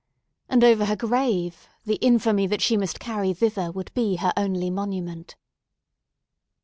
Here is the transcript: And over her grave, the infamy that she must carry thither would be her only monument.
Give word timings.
And 0.49 0.63
over 0.63 0.85
her 0.85 0.95
grave, 0.95 1.67
the 1.85 1.97
infamy 1.97 2.47
that 2.47 2.63
she 2.63 2.75
must 2.75 2.99
carry 2.99 3.33
thither 3.35 3.71
would 3.71 3.93
be 3.93 4.15
her 4.15 4.33
only 4.35 4.71
monument. 4.71 5.35